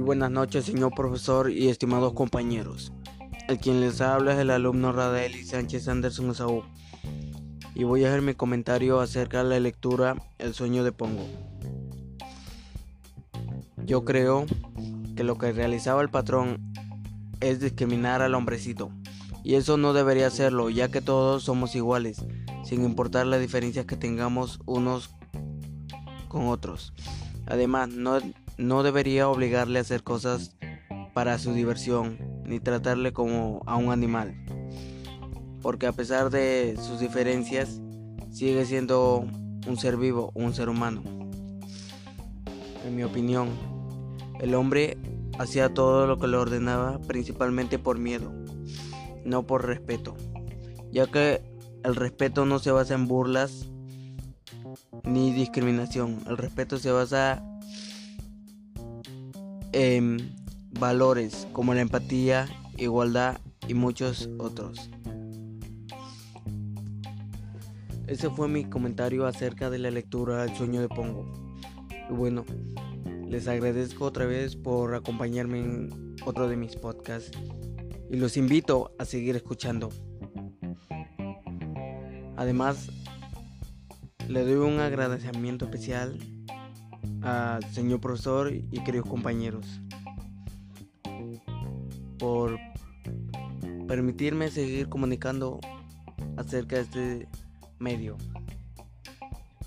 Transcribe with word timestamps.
Buenas 0.00 0.30
noches, 0.30 0.64
señor 0.64 0.92
profesor 0.94 1.50
y 1.50 1.68
estimados 1.68 2.14
compañeros. 2.14 2.92
El 3.48 3.58
quien 3.58 3.80
les 3.80 4.00
habla 4.00 4.32
es 4.32 4.38
el 4.38 4.50
alumno 4.50 4.92
Radeli 4.92 5.44
Sánchez 5.44 5.88
Anderson 5.88 6.34
Saúl 6.34 6.64
y 7.74 7.84
voy 7.84 8.04
a 8.04 8.08
hacer 8.08 8.20
mi 8.20 8.34
comentario 8.34 9.00
acerca 9.00 9.42
de 9.42 9.50
la 9.50 9.60
lectura 9.60 10.16
El 10.38 10.52
sueño 10.52 10.84
de 10.84 10.92
Pongo. 10.92 11.24
Yo 13.86 14.04
creo 14.04 14.46
que 15.16 15.22
lo 15.22 15.38
que 15.38 15.52
realizaba 15.52 16.02
el 16.02 16.10
patrón 16.10 16.72
es 17.40 17.60
discriminar 17.60 18.20
al 18.20 18.34
hombrecito 18.34 18.90
y 19.42 19.54
eso 19.54 19.76
no 19.76 19.92
debería 19.92 20.28
serlo 20.28 20.70
ya 20.70 20.90
que 20.90 21.02
todos 21.02 21.44
somos 21.44 21.74
iguales 21.76 22.24
sin 22.64 22.84
importar 22.84 23.26
las 23.26 23.40
diferencias 23.40 23.86
que 23.86 23.96
tengamos 23.96 24.60
unos 24.66 25.14
con 26.28 26.48
otros. 26.48 26.92
Además, 27.46 27.90
no 27.90 28.18
no 28.56 28.82
debería 28.82 29.28
obligarle 29.28 29.78
a 29.78 29.82
hacer 29.82 30.02
cosas 30.02 30.56
para 31.12 31.38
su 31.38 31.52
diversión, 31.52 32.18
ni 32.44 32.60
tratarle 32.60 33.12
como 33.12 33.62
a 33.66 33.76
un 33.76 33.90
animal, 33.90 34.34
porque 35.62 35.86
a 35.86 35.92
pesar 35.92 36.30
de 36.30 36.76
sus 36.80 37.00
diferencias, 37.00 37.80
sigue 38.30 38.64
siendo 38.64 39.26
un 39.66 39.76
ser 39.76 39.96
vivo, 39.96 40.32
un 40.34 40.52
ser 40.54 40.68
humano. 40.68 41.02
En 42.84 42.96
mi 42.96 43.02
opinión, 43.02 43.48
el 44.40 44.54
hombre 44.54 44.98
hacía 45.38 45.72
todo 45.72 46.06
lo 46.06 46.18
que 46.18 46.26
le 46.26 46.36
ordenaba 46.36 47.00
principalmente 47.00 47.78
por 47.78 47.98
miedo, 47.98 48.32
no 49.24 49.46
por 49.46 49.66
respeto, 49.66 50.16
ya 50.90 51.06
que 51.06 51.42
el 51.82 51.96
respeto 51.96 52.44
no 52.44 52.58
se 52.58 52.70
basa 52.70 52.94
en 52.94 53.06
burlas 53.06 53.68
ni 55.04 55.32
discriminación, 55.32 56.22
el 56.26 56.36
respeto 56.36 56.78
se 56.78 56.90
basa 56.90 57.42
valores 60.78 61.46
como 61.52 61.74
la 61.74 61.80
empatía, 61.80 62.48
igualdad 62.76 63.40
y 63.68 63.74
muchos 63.74 64.28
otros. 64.38 64.90
Ese 68.06 68.28
fue 68.28 68.48
mi 68.48 68.64
comentario 68.64 69.26
acerca 69.26 69.70
de 69.70 69.78
la 69.78 69.90
lectura 69.90 70.44
El 70.44 70.54
sueño 70.54 70.80
de 70.82 70.88
Pongo. 70.88 71.24
Y 72.10 72.12
bueno, 72.12 72.44
les 73.26 73.48
agradezco 73.48 74.04
otra 74.04 74.26
vez 74.26 74.56
por 74.56 74.94
acompañarme 74.94 75.58
en 75.60 76.16
otro 76.26 76.48
de 76.48 76.56
mis 76.56 76.76
podcasts 76.76 77.30
y 78.10 78.16
los 78.16 78.36
invito 78.36 78.94
a 78.98 79.04
seguir 79.04 79.36
escuchando. 79.36 79.88
Además, 82.36 82.90
le 84.28 84.44
doy 84.44 84.54
un 84.54 84.80
agradecimiento 84.80 85.64
especial 85.64 86.18
señor 87.72 88.00
profesor 88.00 88.52
y 88.52 88.84
queridos 88.84 89.08
compañeros 89.08 89.66
por 92.18 92.58
permitirme 93.86 94.50
seguir 94.50 94.88
comunicando 94.88 95.60
acerca 96.36 96.76
de 96.76 96.82
este 96.82 97.28
medio. 97.78 98.16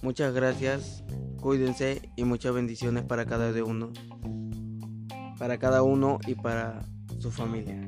Muchas 0.01 0.33
gracias, 0.33 1.03
cuídense 1.41 2.09
y 2.15 2.23
muchas 2.23 2.53
bendiciones 2.53 3.03
para 3.03 3.25
cada 3.25 3.51
uno, 3.63 3.91
para 5.37 5.57
cada 5.57 5.83
uno 5.83 6.19
y 6.27 6.35
para 6.35 6.81
su 7.19 7.31
familia. 7.31 7.87